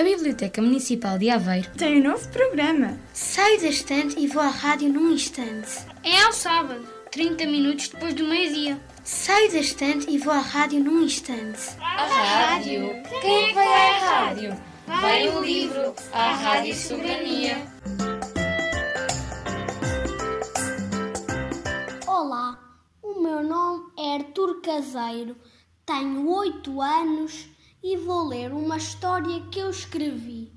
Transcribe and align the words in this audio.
A 0.00 0.02
Biblioteca 0.02 0.62
Municipal 0.62 1.18
de 1.18 1.28
Aveiro 1.28 1.68
tem 1.76 2.00
um 2.00 2.04
novo 2.08 2.26
programa. 2.30 2.98
Saio 3.12 3.60
da 3.60 3.66
estante 3.66 4.18
e 4.18 4.26
vou 4.28 4.40
à 4.40 4.48
rádio 4.48 4.88
num 4.88 5.10
instante. 5.10 5.84
É 6.02 6.22
ao 6.22 6.32
sábado, 6.32 6.88
30 7.12 7.44
minutos 7.44 7.88
depois 7.88 8.14
do 8.14 8.24
meio-dia. 8.24 8.80
Saio 9.04 9.52
da 9.52 9.58
estante 9.58 10.10
e 10.10 10.16
vou 10.16 10.32
à 10.32 10.38
rádio 10.38 10.82
num 10.82 11.02
instante. 11.02 11.76
A 11.78 12.06
rádio? 12.06 12.94
Quem 13.20 13.44
é 13.44 13.48
que 13.48 13.52
vai 13.52 13.68
à 13.68 13.98
rádio? 13.98 14.56
Vai 14.86 15.28
o 15.28 15.44
livro, 15.44 15.94
a 16.14 16.32
Rádio 16.32 16.74
Soberania. 16.74 17.58
Olá, 22.06 22.58
o 23.02 23.20
meu 23.20 23.42
nome 23.42 23.92
é 23.98 24.14
Artur 24.14 24.62
Caseiro, 24.62 25.36
tenho 25.84 26.26
oito 26.26 26.80
anos 26.80 27.50
e 27.82 27.96
vou 27.96 28.28
ler 28.28 28.52
uma 28.52 28.76
história 28.76 29.40
que 29.50 29.58
eu 29.58 29.70
escrevi. 29.70 30.52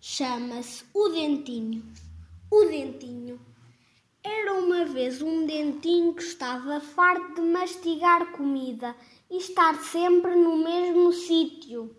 Chama-se 0.00 0.84
O 0.94 1.08
Dentinho. 1.08 1.82
O 2.50 2.64
Dentinho. 2.64 3.40
Era 4.22 4.52
uma 4.54 4.84
vez 4.84 5.20
um 5.20 5.46
dentinho 5.46 6.14
que 6.14 6.22
estava 6.22 6.78
farto 6.78 7.34
de 7.36 7.40
mastigar 7.40 8.32
comida 8.32 8.94
e 9.30 9.38
estar 9.38 9.74
sempre 9.80 10.36
no 10.36 10.58
mesmo 10.58 11.12
sítio. 11.12 11.96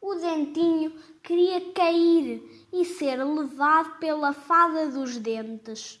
O 0.00 0.16
dentinho 0.16 0.92
queria 1.22 1.72
cair 1.72 2.66
e 2.72 2.84
ser 2.84 3.22
levado 3.22 3.98
pela 3.98 4.32
fada 4.32 4.88
dos 4.90 5.16
dentes. 5.16 6.00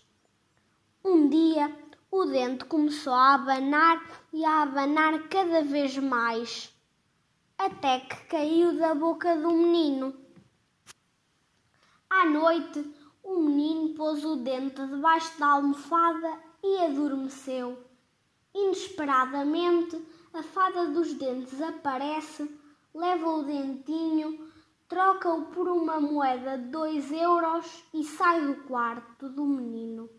Um 1.04 1.28
dia, 1.28 1.72
o 2.10 2.24
dente 2.24 2.64
começou 2.64 3.14
a 3.14 3.34
abanar 3.34 4.26
e 4.32 4.44
a 4.44 4.62
abanar 4.62 5.28
cada 5.28 5.62
vez 5.62 5.96
mais 5.96 6.72
até 7.64 8.00
que 8.00 8.16
caiu 8.26 8.76
da 8.76 8.92
boca 8.92 9.36
do 9.36 9.52
menino. 9.52 10.12
À 12.10 12.26
noite, 12.26 12.84
o 13.22 13.36
menino 13.40 13.94
pôs 13.94 14.24
o 14.24 14.36
dente 14.36 14.84
debaixo 14.84 15.38
da 15.38 15.52
almofada 15.52 16.38
e 16.62 16.78
adormeceu. 16.78 17.78
Inesperadamente, 18.52 19.96
a 20.34 20.42
fada 20.42 20.86
dos 20.86 21.14
dentes 21.14 21.60
aparece, 21.62 22.50
leva 22.92 23.28
o 23.28 23.44
dentinho, 23.44 24.50
troca-o 24.88 25.46
por 25.46 25.68
uma 25.68 26.00
moeda 26.00 26.58
de 26.58 26.68
dois 26.68 27.12
euros 27.12 27.84
e 27.94 28.02
sai 28.02 28.44
do 28.44 28.56
quarto 28.64 29.28
do 29.28 29.44
menino. 29.44 30.10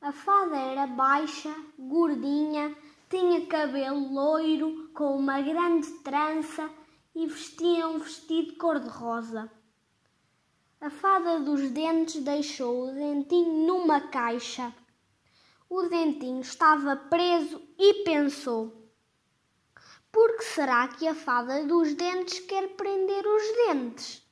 A 0.00 0.10
fada 0.10 0.56
era 0.56 0.88
baixa, 0.88 1.54
gordinha, 1.78 2.76
tinha 3.08 3.46
cabelo 3.46 4.12
loiro 4.12 4.90
com 4.92 5.16
uma 5.16 5.40
grande 5.40 5.90
trança 6.04 6.70
e 7.14 7.26
vestia 7.26 7.88
um 7.88 7.98
vestido 7.98 8.56
cor-de-rosa. 8.56 9.50
A 10.78 10.90
fada 10.90 11.40
dos 11.40 11.70
dentes 11.70 12.22
deixou 12.22 12.88
o 12.88 12.92
dentinho 12.92 13.66
numa 13.66 14.00
caixa. 14.00 14.74
O 15.70 15.84
dentinho 15.84 16.42
estava 16.42 16.96
preso 16.96 17.60
e 17.78 18.04
pensou: 18.04 18.90
Por 20.12 20.36
que 20.36 20.44
será 20.44 20.86
que 20.88 21.08
a 21.08 21.14
fada 21.14 21.64
dos 21.66 21.94
dentes 21.94 22.40
quer 22.40 22.76
prender 22.76 23.26
os 23.26 23.42
dentes? 23.66 24.22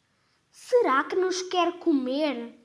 Será 0.50 1.02
que 1.05 1.16
nos 1.16 1.40
quer 1.42 1.78
comer? 1.78 2.62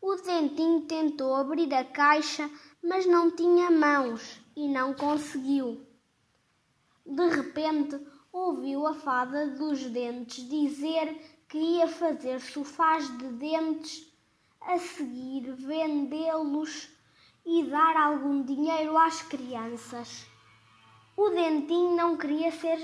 O 0.00 0.14
dentinho 0.16 0.82
tentou 0.82 1.34
abrir 1.34 1.72
a 1.72 1.84
caixa, 1.84 2.48
mas 2.82 3.06
não 3.06 3.30
tinha 3.30 3.70
mãos 3.70 4.46
e 4.58 4.66
não 4.66 4.92
conseguiu. 4.92 5.86
De 7.06 7.28
repente, 7.28 7.96
ouviu 8.32 8.88
a 8.88 8.92
fada 8.92 9.46
dos 9.50 9.84
dentes 9.84 10.48
dizer 10.48 11.16
que 11.48 11.56
ia 11.56 11.86
fazer 11.86 12.40
sofás 12.40 13.06
de 13.18 13.28
dentes, 13.34 14.12
a 14.60 14.76
seguir 14.76 15.52
vendê-los 15.52 16.90
e 17.46 17.66
dar 17.66 17.96
algum 17.96 18.42
dinheiro 18.42 18.98
às 18.98 19.22
crianças. 19.22 20.26
O 21.16 21.30
dentinho 21.30 21.94
não 21.94 22.16
queria 22.16 22.50
ser 22.50 22.78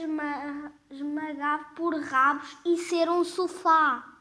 esmagado 0.88 1.74
por 1.74 1.92
rabos 1.96 2.56
e 2.64 2.78
ser 2.78 3.10
um 3.10 3.24
sofá. 3.24 4.16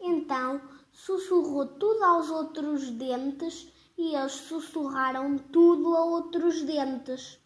Então 0.00 0.62
sussurrou 0.90 1.66
tudo 1.66 2.02
aos 2.02 2.30
outros 2.30 2.88
dentes 2.90 3.70
e 4.00 4.16
eles 4.16 4.32
sussurraram 4.32 5.36
tudo 5.36 5.94
a 5.94 6.02
outros 6.02 6.62
dentes. 6.62 7.38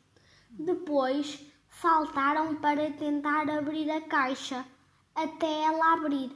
Depois 0.48 1.44
saltaram 1.68 2.54
para 2.54 2.92
tentar 2.92 3.50
abrir 3.50 3.90
a 3.90 4.00
caixa, 4.00 4.64
até 5.12 5.64
ela 5.64 5.94
abrir. 5.94 6.30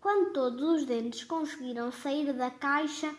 Quando 0.00 0.32
todos 0.32 0.62
os 0.62 0.86
dentes 0.86 1.22
conseguiram 1.22 1.92
sair 1.92 2.32
da 2.32 2.50
caixa, 2.50 3.14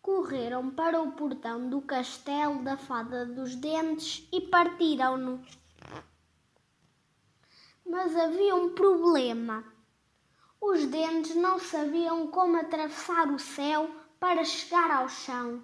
correram 0.00 0.70
para 0.70 1.02
o 1.02 1.12
portão 1.12 1.68
do 1.68 1.82
castelo 1.82 2.64
da 2.64 2.78
fada 2.78 3.26
dos 3.26 3.54
dentes 3.54 4.26
e 4.32 4.40
partiram-no. 4.40 5.44
Mas 7.84 8.16
havia 8.16 8.54
um 8.54 8.70
problema. 8.70 9.62
Os 10.58 10.86
dentes 10.86 11.36
não 11.36 11.58
sabiam 11.58 12.26
como 12.28 12.56
atravessar 12.56 13.28
o 13.30 13.38
céu 13.38 14.07
para 14.20 14.44
chegar 14.44 14.90
ao 14.90 15.08
chão. 15.08 15.62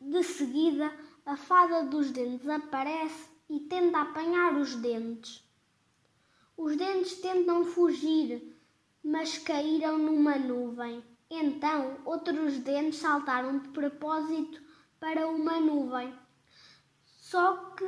De 0.00 0.22
seguida, 0.22 0.92
a 1.24 1.36
fada 1.36 1.84
dos 1.84 2.10
dentes 2.10 2.48
aparece 2.48 3.28
e 3.48 3.60
tenta 3.60 4.00
apanhar 4.00 4.54
os 4.56 4.74
dentes. 4.74 5.42
Os 6.56 6.76
dentes 6.76 7.20
tentam 7.20 7.64
fugir, 7.64 8.56
mas 9.02 9.38
caíram 9.38 9.98
numa 9.98 10.36
nuvem. 10.36 11.02
Então, 11.30 11.98
outros 12.04 12.58
dentes 12.58 12.98
saltaram 12.98 13.58
de 13.58 13.68
propósito 13.68 14.62
para 14.98 15.28
uma 15.28 15.60
nuvem. 15.60 16.14
Só 17.04 17.56
que 17.76 17.84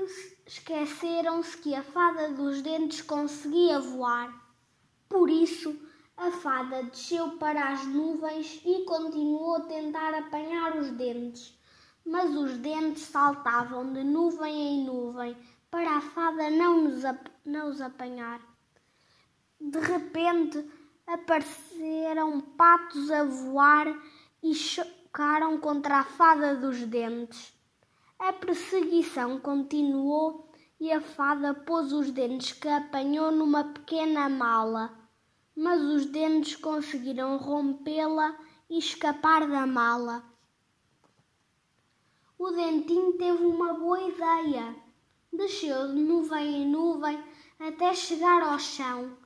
esqueceram-se 0.46 1.56
que 1.58 1.74
a 1.74 1.82
fada 1.82 2.32
dos 2.32 2.60
dentes 2.60 3.00
conseguia 3.00 3.78
voar. 3.78 4.48
Por 5.08 5.30
isso, 5.30 5.78
a 6.18 6.32
fada 6.32 6.82
desceu 6.82 7.38
para 7.38 7.70
as 7.70 7.86
nuvens 7.86 8.60
e 8.64 8.84
continuou 8.84 9.54
a 9.54 9.60
tentar 9.60 10.12
apanhar 10.14 10.76
os 10.76 10.90
dentes, 10.90 11.56
mas 12.04 12.34
os 12.34 12.58
dentes 12.58 13.02
saltavam 13.02 13.92
de 13.92 14.02
nuvem 14.02 14.80
em 14.80 14.84
nuvem 14.84 15.36
para 15.70 15.96
a 15.96 16.00
fada 16.00 16.50
não, 16.50 16.90
não 17.44 17.70
os 17.70 17.80
apanhar. 17.80 18.40
De 19.60 19.78
repente 19.78 20.68
apareceram 21.06 22.40
patos 22.40 23.12
a 23.12 23.22
voar 23.22 23.86
e 24.42 24.52
chocaram 24.54 25.58
contra 25.58 25.98
a 25.98 26.04
fada 26.04 26.56
dos 26.56 26.82
dentes. 26.82 27.54
A 28.18 28.32
perseguição 28.32 29.38
continuou 29.38 30.50
e 30.80 30.90
a 30.90 31.00
fada 31.00 31.54
pôs 31.54 31.92
os 31.92 32.10
dentes 32.10 32.52
que 32.52 32.68
apanhou 32.68 33.30
numa 33.30 33.62
pequena 33.62 34.28
mala 34.28 35.07
mas 35.58 35.82
os 35.82 36.06
dentes 36.06 36.54
conseguiram 36.54 37.36
rompê-la 37.36 38.38
e 38.70 38.78
escapar 38.78 39.44
da 39.48 39.66
mala. 39.66 40.22
O 42.38 42.52
dentinho 42.52 43.14
teve 43.14 43.44
uma 43.44 43.74
boa 43.74 44.00
ideia. 44.00 44.76
Desceu 45.32 45.88
de 45.88 46.00
nuvem 46.00 46.62
em 46.62 46.70
nuvem 46.70 47.20
até 47.58 47.92
chegar 47.92 48.40
ao 48.40 48.56
chão 48.60 49.18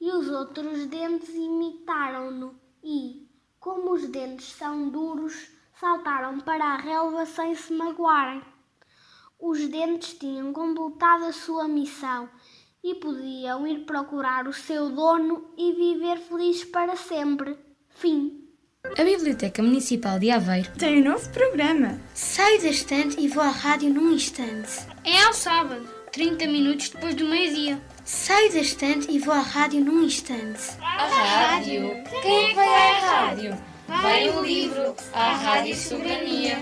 e 0.00 0.12
os 0.12 0.28
outros 0.28 0.86
dentes 0.86 1.34
imitaram-no 1.34 2.54
e, 2.84 3.28
como 3.58 3.90
os 3.90 4.06
dentes 4.06 4.46
são 4.52 4.90
duros, 4.90 5.50
saltaram 5.74 6.38
para 6.38 6.66
a 6.66 6.76
relva 6.76 7.26
sem 7.26 7.52
se 7.56 7.72
magoarem. 7.72 8.44
Os 9.40 9.66
dentes 9.66 10.16
tinham 10.16 10.52
completado 10.52 11.24
a 11.24 11.32
sua 11.32 11.66
missão 11.66 12.28
e 12.82 12.94
podiam 12.94 13.66
ir 13.66 13.80
procurar 13.80 14.48
o 14.48 14.52
seu 14.52 14.90
dono 14.90 15.50
e 15.56 15.72
viver 15.72 16.18
felizes 16.18 16.64
para 16.64 16.96
sempre. 16.96 17.56
Fim. 17.88 18.40
A 18.96 19.04
Biblioteca 19.04 19.62
Municipal 19.62 20.18
de 20.18 20.30
Aveiro 20.30 20.70
tem 20.78 21.00
um 21.00 21.10
novo 21.10 21.28
programa. 21.30 22.00
Saio 22.14 22.62
da 22.62 22.68
estante 22.68 23.20
e 23.20 23.28
vou 23.28 23.42
à 23.42 23.50
rádio 23.50 23.90
num 23.90 24.10
instante. 24.12 24.86
É 25.04 25.22
ao 25.24 25.34
sábado, 25.34 25.86
30 26.12 26.46
minutos 26.46 26.88
depois 26.88 27.14
do 27.14 27.26
meio-dia. 27.26 27.80
Saio 28.04 28.52
da 28.52 28.60
estante 28.60 29.10
e 29.10 29.18
vou 29.18 29.34
à 29.34 29.40
rádio 29.40 29.84
num 29.84 30.02
instante. 30.02 30.78
A 30.80 31.06
rádio? 31.06 31.90
Quem 32.22 32.44
é 32.44 32.48
que 32.48 32.54
vai 32.54 32.68
à 32.68 32.98
rádio? 32.98 33.70
Vai 33.86 34.30
o 34.30 34.42
livro, 34.42 34.94
a 35.12 35.32
Rádio 35.34 35.76
Soberania. 35.76 36.58